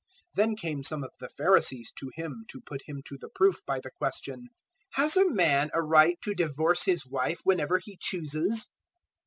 019:003 0.35 0.35
Then 0.37 0.55
came 0.55 0.83
some 0.83 1.03
of 1.03 1.13
the 1.19 1.29
Pharisees 1.29 1.91
to 1.99 2.11
Him 2.15 2.43
to 2.49 2.59
put 2.65 2.81
Him 2.87 3.03
to 3.05 3.19
the 3.19 3.29
proof 3.35 3.57
by 3.67 3.79
the 3.79 3.91
question, 3.91 4.49
"Has 4.93 5.15
a 5.15 5.29
man 5.29 5.69
a 5.75 5.83
right 5.83 6.17
to 6.23 6.33
divorce 6.33 6.85
his 6.85 7.05
wife 7.05 7.41
whenever 7.43 7.77
he 7.77 7.99
chooses?" 8.01 8.67